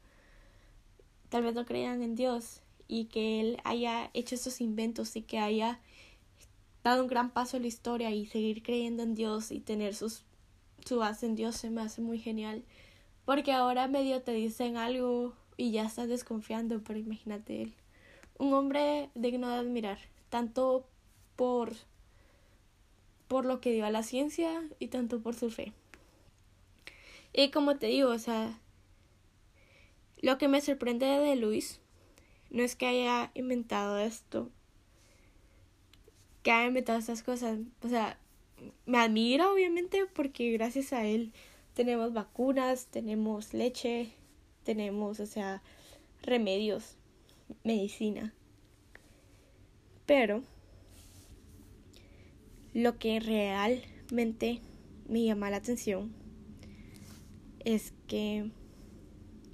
tal 1.30 1.44
vez 1.44 1.56
no 1.56 1.66
creían 1.66 2.04
en 2.04 2.16
Dios 2.16 2.62
y 2.88 3.06
que 3.06 3.40
él 3.40 3.58
haya 3.64 4.10
hecho 4.14 4.36
esos 4.36 4.60
inventos 4.60 5.16
y 5.16 5.22
que 5.22 5.40
haya 5.40 5.80
dado 6.84 7.04
un 7.04 7.08
gran 7.08 7.32
paso 7.32 7.58
en 7.58 7.64
la 7.64 7.70
historia 7.70 8.12
y 8.12 8.26
seguir 8.26 8.64
creyendo 8.64 9.04
en 9.04 9.16
Dios 9.16 9.52
y 9.52 9.60
tener 9.60 9.96
sus, 9.96 10.24
su 10.86 10.98
base 10.98 11.26
en 11.26 11.36
Dios 11.36 11.56
se 11.56 11.70
me 11.70 11.82
hace 11.82 12.02
muy 12.02 12.20
genial. 12.20 12.64
Porque 13.24 13.54
ahora 13.54 13.88
medio 13.88 14.24
te 14.24 14.34
dicen 14.34 14.78
algo 14.78 15.34
y 15.62 15.70
ya 15.70 15.86
estás 15.86 16.10
desconfiando, 16.10 16.82
pero 16.84 16.98
imagínate 16.98 17.62
él. 17.62 17.74
Un 18.40 18.52
hombre 18.56 19.12
digno 19.14 19.48
de 19.48 19.58
admirar, 19.58 20.00
tanto 20.30 20.88
por, 21.36 21.74
por 23.28 23.46
lo 23.46 23.62
que 23.62 23.72
dio 23.72 23.86
a 23.86 23.92
la 23.92 24.02
ciencia 24.02 24.64
y 24.80 24.88
tanto 24.88 25.22
por 25.22 25.36
su 25.36 25.52
fe. 25.52 25.72
Y 27.32 27.52
como 27.52 27.78
te 27.78 27.86
digo, 27.86 28.10
o 28.10 28.18
sea, 28.18 28.58
lo 30.20 30.40
que 30.40 30.48
me 30.48 30.62
sorprende 30.62 31.06
de 31.06 31.36
Luis 31.36 31.80
no 32.50 32.64
es 32.64 32.76
que 32.76 32.88
haya 32.88 33.30
inventado 33.36 34.00
esto, 34.00 34.50
que 36.42 36.50
haya 36.50 36.70
inventado 36.70 36.98
estas 36.98 37.22
cosas, 37.22 37.60
o 37.84 37.88
sea, 37.88 38.18
me 38.88 38.98
admira 38.98 39.52
obviamente 39.52 40.08
porque 40.08 40.52
gracias 40.54 40.92
a 40.92 41.06
él 41.06 41.34
tenemos 41.76 42.14
vacunas, 42.14 42.88
tenemos 42.88 43.54
leche, 43.54 44.12
tenemos, 44.64 45.20
o 45.20 45.26
sea, 45.26 45.62
remedios, 46.22 46.98
medicina. 47.64 48.34
Pero 50.06 50.44
lo 52.74 52.98
que 52.98 53.20
realmente 53.20 54.62
me 55.08 55.24
llama 55.24 55.50
la 55.50 55.58
atención 55.58 56.14
es 57.60 57.94
que 58.08 58.50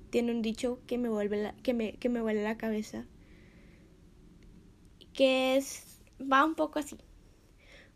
tiene 0.09 0.31
un 0.31 0.41
dicho 0.41 0.79
que 0.87 0.97
me 0.97 1.09
vuelve 1.09 1.37
la, 1.37 1.53
que 1.55 1.73
me, 1.73 1.93
que 1.93 2.09
me 2.09 2.21
vuelve 2.21 2.43
la 2.43 2.57
cabeza 2.57 3.05
que 5.13 5.57
es 5.57 5.99
va 6.21 6.45
un 6.45 6.55
poco 6.55 6.79
así 6.79 6.97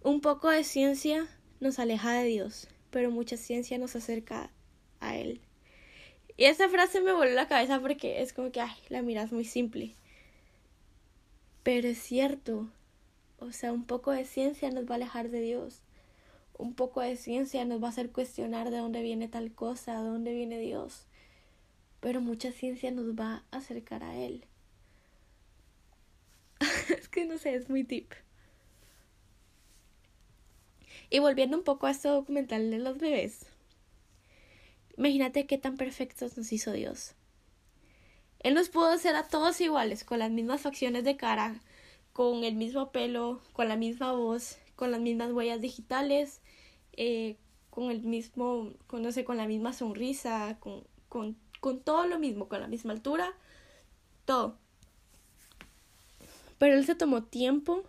un 0.03 0.21
poco 0.21 0.49
de 0.49 0.63
ciencia 0.63 1.27
nos 1.59 1.79
aleja 1.79 2.13
de 2.13 2.25
Dios 2.25 2.67
pero 2.89 3.11
mucha 3.11 3.37
ciencia 3.37 3.77
nos 3.77 3.95
acerca 3.95 4.51
a 4.99 5.17
él 5.17 5.41
y 6.41 6.45
esa 6.45 6.67
frase 6.69 7.01
me 7.01 7.13
voló 7.13 7.29
la 7.29 7.47
cabeza 7.47 7.79
porque 7.79 8.23
es 8.23 8.33
como 8.33 8.51
que, 8.51 8.61
ay, 8.61 8.73
la 8.89 9.03
miras 9.03 9.31
muy 9.31 9.45
simple. 9.45 9.93
Pero 11.61 11.87
es 11.87 11.99
cierto. 11.99 12.67
O 13.37 13.51
sea, 13.51 13.71
un 13.71 13.83
poco 13.83 14.09
de 14.09 14.25
ciencia 14.25 14.71
nos 14.71 14.87
va 14.87 14.93
a 14.93 14.95
alejar 14.95 15.29
de 15.29 15.39
Dios. 15.39 15.83
Un 16.57 16.73
poco 16.73 17.01
de 17.01 17.15
ciencia 17.15 17.63
nos 17.63 17.79
va 17.79 17.85
a 17.85 17.89
hacer 17.91 18.09
cuestionar 18.11 18.71
de 18.71 18.77
dónde 18.77 19.03
viene 19.03 19.27
tal 19.27 19.53
cosa, 19.53 20.01
de 20.01 20.09
dónde 20.09 20.33
viene 20.33 20.57
Dios. 20.57 21.05
Pero 21.99 22.21
mucha 22.21 22.51
ciencia 22.51 22.89
nos 22.89 23.13
va 23.13 23.43
a 23.51 23.57
acercar 23.57 24.01
a 24.03 24.17
Él. 24.17 24.43
es 26.97 27.07
que 27.07 27.25
no 27.25 27.37
sé, 27.37 27.53
es 27.53 27.69
muy 27.69 27.83
deep. 27.83 28.15
Y 31.11 31.19
volviendo 31.19 31.55
un 31.55 31.63
poco 31.63 31.85
a 31.85 31.91
este 31.91 32.07
documental 32.07 32.71
de 32.71 32.79
los 32.79 32.97
bebés, 32.97 33.50
Imagínate 35.01 35.47
qué 35.47 35.57
tan 35.57 35.77
perfectos 35.77 36.37
nos 36.37 36.53
hizo 36.53 36.73
Dios. 36.73 37.15
Él 38.37 38.53
nos 38.53 38.69
pudo 38.69 38.85
hacer 38.89 39.15
a 39.15 39.27
todos 39.27 39.59
iguales, 39.59 40.03
con 40.03 40.19
las 40.19 40.29
mismas 40.29 40.61
facciones 40.61 41.03
de 41.03 41.17
cara, 41.17 41.59
con 42.13 42.43
el 42.43 42.53
mismo 42.53 42.91
pelo, 42.91 43.41
con 43.53 43.67
la 43.67 43.77
misma 43.77 44.11
voz, 44.11 44.59
con 44.75 44.91
las 44.91 45.01
mismas 45.01 45.31
huellas 45.31 45.59
digitales, 45.59 46.41
eh, 46.93 47.35
con 47.71 47.89
el 47.89 48.03
mismo, 48.03 48.73
con, 48.85 49.01
no 49.01 49.11
sé, 49.11 49.23
con 49.23 49.37
la 49.37 49.47
misma 49.47 49.73
sonrisa, 49.73 50.57
con, 50.59 50.83
con, 51.09 51.35
con 51.61 51.79
todo 51.79 52.05
lo 52.05 52.19
mismo, 52.19 52.47
con 52.47 52.61
la 52.61 52.67
misma 52.67 52.93
altura, 52.93 53.33
todo. 54.25 54.55
Pero 56.59 56.75
Él 56.75 56.85
se 56.85 56.93
tomó 56.93 57.23
tiempo 57.23 57.85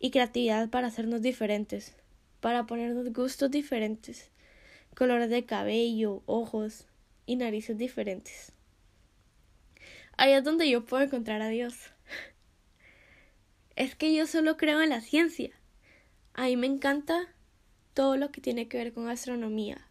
y 0.00 0.10
creatividad 0.10 0.68
para 0.68 0.88
hacernos 0.88 1.22
diferentes, 1.22 1.94
para 2.40 2.66
ponernos 2.66 3.12
gustos 3.12 3.52
diferentes, 3.52 4.32
colores 4.98 5.30
de 5.30 5.44
cabello, 5.44 6.24
ojos 6.26 6.88
y 7.24 7.36
narices 7.36 7.78
diferentes. 7.78 8.50
Ahí 10.16 10.32
es 10.32 10.42
donde 10.42 10.68
yo 10.68 10.84
puedo 10.84 11.04
encontrar 11.04 11.40
a 11.40 11.46
Dios. 11.46 11.92
Es 13.76 13.94
que 13.94 14.12
yo 14.12 14.26
solo 14.26 14.56
creo 14.56 14.82
en 14.82 14.90
la 14.90 15.00
ciencia. 15.00 15.50
A 16.34 16.46
mí 16.46 16.56
me 16.56 16.66
encanta 16.66 17.32
todo 17.94 18.16
lo 18.16 18.32
que 18.32 18.40
tiene 18.40 18.66
que 18.66 18.78
ver 18.78 18.92
con 18.92 19.08
astronomía. 19.08 19.86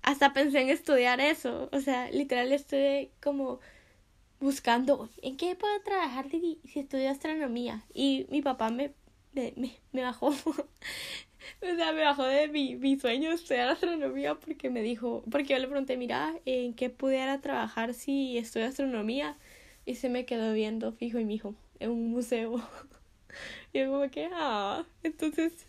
Hasta 0.00 0.32
pensé 0.32 0.62
en 0.62 0.70
estudiar 0.70 1.20
eso. 1.20 1.68
O 1.70 1.80
sea, 1.82 2.10
literal 2.10 2.52
estoy 2.52 3.10
como 3.22 3.60
buscando 4.40 5.10
en 5.20 5.36
qué 5.36 5.56
puedo 5.56 5.78
trabajar 5.82 6.30
si, 6.30 6.58
estudio 6.74 7.10
astronomía. 7.10 7.84
Y 7.92 8.26
mi 8.30 8.40
papá 8.40 8.70
me, 8.70 8.94
me, 9.34 9.52
me 9.92 10.02
bajó 10.02 10.32
o 11.62 11.76
sea, 11.76 11.92
me 11.92 12.02
bajó 12.02 12.24
de 12.24 12.48
mi, 12.48 12.76
mi 12.76 12.98
sueño 12.98 13.30
estudiar 13.30 13.68
astronomía 13.68 14.34
porque 14.34 14.70
me 14.70 14.82
dijo, 14.82 15.24
porque 15.30 15.54
yo 15.54 15.58
le 15.58 15.68
pregunté, 15.68 15.96
mira, 15.96 16.34
¿en 16.44 16.74
qué 16.74 16.90
pudiera 16.90 17.40
trabajar 17.40 17.94
si 17.94 18.38
estudio 18.38 18.66
astronomía? 18.66 19.36
Y 19.86 19.96
se 19.96 20.08
me 20.08 20.24
quedó 20.24 20.52
viendo 20.52 20.92
fijo 20.92 21.18
y 21.18 21.24
me 21.24 21.32
dijo, 21.32 21.54
en 21.80 21.90
un 21.90 22.10
museo. 22.10 22.56
y 23.72 23.80
yo 23.80 23.90
como 23.90 24.10
que, 24.10 24.28
ah, 24.32 24.84
entonces 25.02 25.66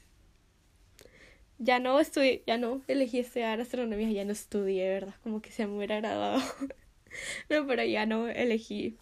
ya 1.58 1.80
no 1.80 2.00
estudié, 2.00 2.44
ya 2.46 2.58
no 2.58 2.82
elegí 2.88 3.20
estudiar 3.20 3.62
astronomía, 3.62 4.12
ya 4.12 4.26
no 4.26 4.32
estudié, 4.32 4.90
¿verdad? 4.90 5.16
Como 5.24 5.42
que 5.42 5.52
se 5.52 5.68
me 5.68 5.78
hubiera 5.78 5.96
agradado. 5.96 6.40
no, 7.50 7.68
pero 7.68 7.84
ya 7.84 8.06
no 8.06 8.28
elegí 8.28 8.98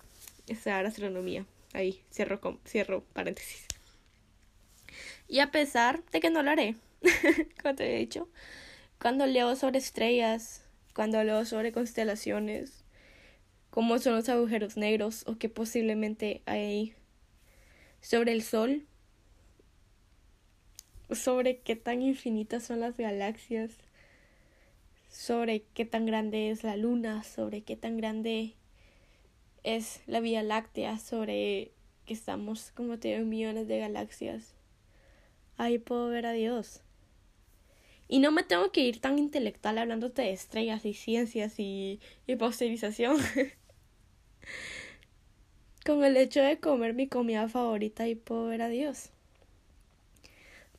estudiar 0.48 0.86
astronomía. 0.86 1.46
Ahí, 1.74 2.04
cierro, 2.12 2.60
cierro 2.66 3.04
paréntesis. 3.14 3.68
Y 5.28 5.40
a 5.40 5.52
pesar 5.52 6.04
de 6.12 6.20
que 6.20 6.30
no 6.30 6.44
lo 6.44 6.52
haré, 6.52 6.76
como 7.62 7.76
te 7.76 7.96
he 7.96 8.00
dicho, 8.00 8.30
cuando 9.00 9.26
leo 9.26 9.56
sobre 9.56 9.80
estrellas, 9.80 10.64
cuando 10.94 11.24
leo 11.24 11.46
sobre 11.46 11.72
constelaciones, 11.72 12.84
cómo 13.70 13.98
son 14.00 14.16
los 14.16 14.30
agujeros 14.30 14.78
negros 14.78 15.24
o 15.28 15.38
qué 15.38 15.50
posiblemente 15.50 16.42
hay 16.46 16.94
sobre 18.02 18.34
el 18.34 18.44
Sol, 18.44 18.86
sobre 21.10 21.60
qué 21.60 21.76
tan 21.76 22.02
infinitas 22.02 22.64
son 22.64 22.80
las 22.80 22.98
galaxias, 22.98 23.72
sobre 25.10 25.64
qué 25.74 25.86
tan 25.86 26.06
grande 26.06 26.50
es 26.50 26.64
la 26.64 26.76
luna, 26.76 27.24
sobre 27.24 27.62
qué 27.62 27.76
tan 27.76 27.98
grande 27.98 28.54
es 29.64 30.02
la 30.06 30.20
Vía 30.20 30.44
Láctea, 30.44 30.98
sobre 31.00 31.72
que 32.06 32.14
estamos 32.14 32.72
como 32.72 33.00
tienen 33.00 33.30
millones 33.30 33.68
de 33.68 33.80
galaxias. 33.80 34.54
Ahí 35.58 35.78
puedo 35.78 36.10
ver 36.10 36.26
a 36.26 36.32
Dios. 36.32 36.82
Y 38.08 38.20
no 38.20 38.32
me 38.32 38.44
tengo 38.44 38.72
que 38.72 38.82
ir 38.82 39.00
tan 39.00 39.18
intelectual 39.18 39.78
hablándote 39.78 40.24
de 40.24 40.34
estrellas 40.34 40.86
y 40.86 40.94
ciencias 40.94 41.60
y, 41.60 42.00
y 42.28 42.36
posterización. 42.36 43.18
Con 45.86 46.04
el 46.04 46.18
hecho 46.18 46.42
de 46.42 46.60
comer 46.60 46.94
mi 46.94 47.08
comida 47.08 47.48
favorita 47.50 48.08
y 48.08 48.16
puedo 48.16 48.46
ver 48.46 48.62
a 48.62 48.70
Dios. 48.70 49.10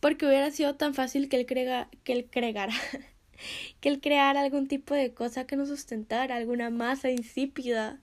Porque 0.01 0.27
hubiera 0.27 0.51
sido 0.51 0.77
tan 0.77 0.95
fácil 0.95 1.29
que 1.29 1.37
él, 1.37 1.47
crega, 1.47 1.89
que 2.05 2.13
él 2.13 2.29
cregara, 2.31 2.75
que 3.81 3.89
él 3.89 4.01
creara 4.01 4.41
algún 4.41 4.69
tipo 4.69 4.95
de 4.95 5.15
cosa 5.15 5.47
que 5.47 5.57
nos 5.57 5.69
sustentara, 5.69 6.37
alguna 6.37 6.71
masa 6.71 7.11
insípida 7.11 8.01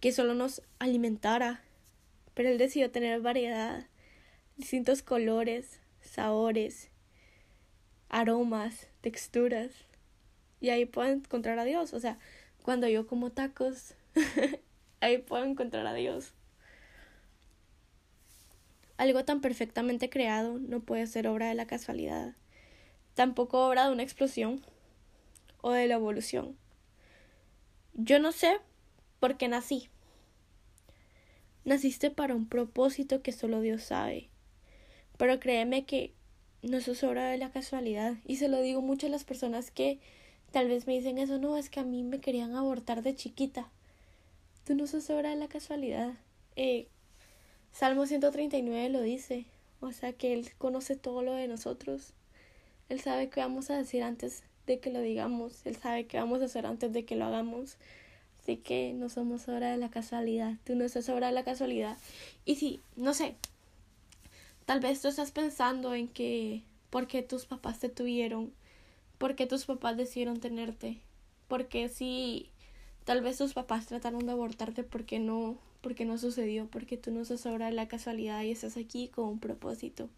que 0.00 0.12
solo 0.12 0.34
nos 0.34 0.62
alimentara. 0.78 1.62
Pero 2.34 2.48
él 2.48 2.58
decidió 2.58 2.90
tener 2.90 3.20
variedad, 3.20 3.86
distintos 4.56 5.02
colores, 5.02 5.80
sabores, 6.16 6.90
aromas, 8.08 8.88
texturas. 9.02 9.70
Y 10.60 10.70
ahí 10.70 10.86
puedo 10.86 11.08
encontrar 11.08 11.58
a 11.58 11.64
Dios. 11.64 11.92
O 11.92 12.00
sea, 12.00 12.18
cuando 12.62 12.88
yo 12.88 13.06
como 13.06 13.30
tacos, 13.30 13.94
ahí 15.00 15.18
puedo 15.18 15.44
encontrar 15.44 15.86
a 15.86 15.92
Dios. 15.92 16.32
Algo 18.96 19.26
tan 19.26 19.42
perfectamente 19.42 20.08
creado 20.08 20.58
no 20.58 20.80
puede 20.80 21.06
ser 21.06 21.28
obra 21.28 21.48
de 21.48 21.54
la 21.54 21.66
casualidad, 21.66 22.34
tampoco 23.12 23.66
obra 23.66 23.86
de 23.86 23.92
una 23.92 24.02
explosión 24.02 24.64
o 25.60 25.72
de 25.72 25.86
la 25.86 25.96
evolución. 25.96 26.56
Yo 27.92 28.18
no 28.18 28.32
sé 28.32 28.58
por 29.20 29.36
qué 29.36 29.48
nací. 29.48 29.90
Naciste 31.66 32.10
para 32.10 32.34
un 32.34 32.48
propósito 32.48 33.20
que 33.20 33.32
solo 33.32 33.60
Dios 33.60 33.82
sabe. 33.82 34.30
Pero 35.16 35.40
créeme 35.40 35.84
que 35.84 36.12
no 36.62 36.78
es 36.78 37.04
obra 37.04 37.28
de 37.28 37.38
la 37.38 37.50
casualidad. 37.50 38.14
Y 38.26 38.36
se 38.36 38.48
lo 38.48 38.60
digo 38.60 38.82
mucho 38.82 39.06
a 39.06 39.10
las 39.10 39.24
personas 39.24 39.70
que 39.70 39.98
tal 40.52 40.68
vez 40.68 40.86
me 40.86 40.94
dicen 40.94 41.18
eso, 41.18 41.38
no, 41.38 41.56
es 41.56 41.70
que 41.70 41.80
a 41.80 41.84
mí 41.84 42.02
me 42.02 42.20
querían 42.20 42.54
abortar 42.54 43.02
de 43.02 43.14
chiquita. 43.14 43.70
Tú 44.64 44.74
no 44.74 44.86
sos 44.86 45.08
obra 45.10 45.30
de 45.30 45.36
la 45.36 45.48
casualidad. 45.48 46.14
Eh, 46.56 46.88
Salmo 47.72 48.06
139 48.06 48.88
lo 48.88 49.00
dice. 49.00 49.44
O 49.80 49.92
sea 49.92 50.12
que 50.12 50.32
Él 50.32 50.50
conoce 50.58 50.96
todo 50.96 51.22
lo 51.22 51.34
de 51.34 51.46
nosotros. 51.48 52.12
Él 52.88 53.00
sabe 53.00 53.28
qué 53.28 53.40
vamos 53.40 53.70
a 53.70 53.76
decir 53.76 54.02
antes 54.02 54.42
de 54.66 54.78
que 54.78 54.90
lo 54.90 55.00
digamos. 55.00 55.64
Él 55.66 55.76
sabe 55.76 56.06
qué 56.06 56.18
vamos 56.18 56.40
a 56.42 56.46
hacer 56.46 56.66
antes 56.66 56.92
de 56.92 57.04
que 57.04 57.16
lo 57.16 57.26
hagamos. 57.26 57.76
Así 58.40 58.56
que 58.56 58.92
no 58.92 59.08
somos 59.08 59.48
obra 59.48 59.70
de 59.70 59.76
la 59.76 59.90
casualidad. 59.90 60.54
Tú 60.64 60.74
no 60.74 60.88
sos 60.88 61.08
obra 61.08 61.28
de 61.28 61.32
la 61.32 61.44
casualidad. 61.44 61.98
Y 62.44 62.56
si, 62.56 62.80
no 62.96 63.12
sé, 63.12 63.34
tal 64.66 64.80
vez 64.80 65.00
tú 65.00 65.08
estás 65.08 65.30
pensando 65.30 65.94
en 65.94 66.08
que 66.08 66.62
por 66.90 67.06
qué 67.06 67.22
tus 67.22 67.46
papás 67.46 67.78
te 67.80 67.88
tuvieron, 67.88 68.52
por 69.18 69.34
qué 69.34 69.46
tus 69.46 69.64
papás 69.64 69.96
decidieron 69.96 70.40
tenerte, 70.40 71.00
porque 71.48 71.88
si 71.88 72.50
tal 73.04 73.22
vez 73.22 73.38
tus 73.38 73.54
papás 73.54 73.86
trataron 73.86 74.26
de 74.26 74.32
abortarte 74.32 74.84
porque 74.84 75.18
no 75.18 75.56
porque 75.80 76.04
no 76.04 76.18
sucedió, 76.18 76.66
porque 76.66 76.96
tú 76.96 77.12
no 77.12 77.24
sos 77.24 77.46
ahora 77.46 77.70
la 77.70 77.86
casualidad 77.86 78.42
y 78.42 78.50
estás 78.50 78.76
aquí 78.76 79.08
con 79.08 79.28
un 79.28 79.38
propósito, 79.38 80.08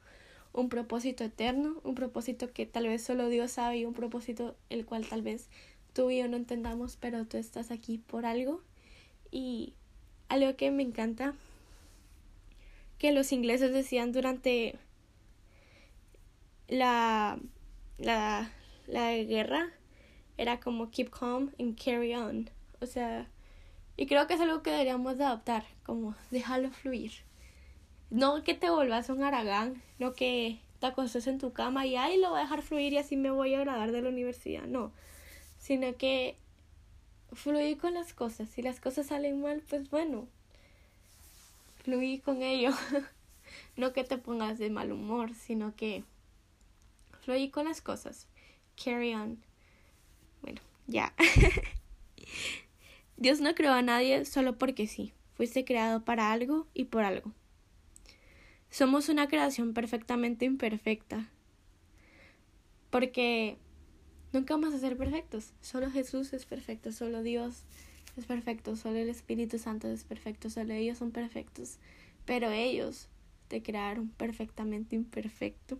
un 0.54 0.70
propósito 0.70 1.24
eterno, 1.24 1.80
un 1.84 1.94
propósito 1.94 2.52
que 2.52 2.64
tal 2.64 2.86
vez 2.86 3.02
solo 3.02 3.28
Dios 3.28 3.52
sabe 3.52 3.78
y 3.78 3.84
un 3.84 3.92
propósito 3.92 4.56
el 4.70 4.86
cual 4.86 5.06
tal 5.06 5.20
vez 5.20 5.48
tú 5.92 6.10
y 6.10 6.18
yo 6.18 6.28
no 6.28 6.38
entendamos, 6.38 6.96
pero 6.96 7.26
tú 7.26 7.36
estás 7.36 7.70
aquí 7.70 7.98
por 7.98 8.24
algo. 8.24 8.62
Y 9.30 9.74
algo 10.28 10.56
que 10.56 10.70
me 10.70 10.82
encanta 10.82 11.34
que 12.98 13.12
los 13.12 13.32
ingleses 13.32 13.72
decían 13.72 14.12
durante 14.12 14.78
la 16.68 17.38
la, 17.98 18.50
la 18.86 19.14
guerra 19.16 19.72
era 20.36 20.60
como 20.60 20.90
keep 20.90 21.10
calm 21.10 21.52
and 21.58 21.76
carry 21.82 22.14
on, 22.14 22.48
o 22.80 22.86
sea, 22.86 23.28
y 23.96 24.06
creo 24.06 24.26
que 24.28 24.34
es 24.34 24.40
algo 24.40 24.62
que 24.62 24.70
deberíamos 24.70 25.18
de 25.18 25.24
adoptar, 25.24 25.64
como 25.82 26.14
dejarlo 26.30 26.70
fluir. 26.70 27.12
No 28.10 28.44
que 28.44 28.54
te 28.54 28.70
vuelvas 28.70 29.10
un 29.10 29.22
aragán, 29.24 29.82
no 29.98 30.14
que 30.14 30.60
te 30.78 30.86
acostes 30.86 31.26
en 31.26 31.38
tu 31.38 31.52
cama 31.52 31.84
y 31.86 31.96
ahí 31.96 32.18
lo 32.18 32.30
voy 32.30 32.38
a 32.38 32.42
dejar 32.42 32.62
fluir 32.62 32.92
y 32.92 32.98
así 32.98 33.16
me 33.16 33.30
voy 33.30 33.54
a 33.54 33.58
agradar 33.58 33.90
de 33.90 34.00
la 34.00 34.08
universidad, 34.08 34.62
no. 34.62 34.92
Sino 35.58 35.96
que 35.96 36.36
fluir 37.32 37.76
con 37.78 37.94
las 37.94 38.14
cosas. 38.14 38.48
Si 38.48 38.62
las 38.62 38.80
cosas 38.80 39.06
salen 39.08 39.42
mal, 39.42 39.62
pues 39.68 39.90
bueno, 39.90 40.28
fluir 41.88 42.20
con 42.20 42.42
ello. 42.42 42.72
no 43.76 43.94
que 43.94 44.04
te 44.04 44.18
pongas 44.18 44.58
de 44.58 44.68
mal 44.68 44.92
humor, 44.92 45.34
sino 45.34 45.74
que 45.74 46.04
fluir 47.22 47.50
con 47.50 47.64
las 47.64 47.80
cosas. 47.80 48.28
Carry 48.76 49.14
on. 49.14 49.42
Bueno, 50.42 50.60
ya. 50.86 51.14
Dios 53.16 53.40
no 53.40 53.54
creó 53.54 53.72
a 53.72 53.80
nadie 53.80 54.26
solo 54.26 54.58
porque 54.58 54.86
sí. 54.86 55.14
Fuiste 55.34 55.64
creado 55.64 56.04
para 56.04 56.30
algo 56.30 56.66
y 56.74 56.84
por 56.84 57.04
algo. 57.04 57.32
Somos 58.68 59.08
una 59.08 59.26
creación 59.26 59.72
perfectamente 59.72 60.44
imperfecta. 60.44 61.30
Porque 62.90 63.56
nunca 64.34 64.52
vamos 64.52 64.74
a 64.74 64.78
ser 64.78 64.98
perfectos. 64.98 65.54
Solo 65.62 65.90
Jesús 65.90 66.34
es 66.34 66.44
perfecto, 66.44 66.92
solo 66.92 67.22
Dios 67.22 67.64
es 68.20 68.26
perfecto, 68.26 68.76
solo 68.76 68.98
el 68.98 69.08
Espíritu 69.08 69.58
Santo 69.58 69.88
es 69.88 70.04
perfecto, 70.04 70.50
solo 70.50 70.72
ellos 70.74 70.98
son 70.98 71.10
perfectos. 71.10 71.78
Pero 72.24 72.50
ellos 72.50 73.08
te 73.48 73.62
crearon 73.62 74.08
perfectamente 74.08 74.96
imperfecto. 74.96 75.78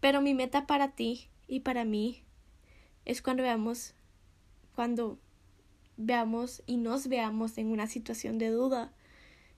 Pero 0.00 0.20
mi 0.20 0.34
meta 0.34 0.66
para 0.66 0.92
ti 0.92 1.28
y 1.46 1.60
para 1.60 1.84
mí 1.84 2.22
es 3.04 3.22
cuando 3.22 3.42
veamos 3.42 3.94
cuando 4.74 5.18
veamos 5.96 6.62
y 6.66 6.78
nos 6.78 7.08
veamos 7.08 7.58
en 7.58 7.66
una 7.66 7.86
situación 7.86 8.38
de 8.38 8.48
duda 8.48 8.92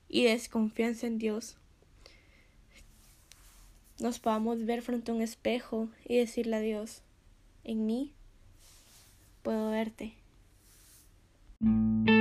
y 0.09 0.25
desconfianza 0.25 1.07
en 1.07 1.17
Dios, 1.17 1.57
nos 3.99 4.19
podamos 4.19 4.65
ver 4.65 4.81
frente 4.81 5.11
a 5.11 5.15
un 5.15 5.21
espejo 5.21 5.89
y 6.05 6.17
decirle 6.17 6.57
a 6.57 6.59
Dios, 6.59 7.01
en 7.63 7.85
mí 7.85 8.13
puedo 9.41 9.71
verte. 9.71 10.15
Thank 11.65 12.09
you. 12.09 12.14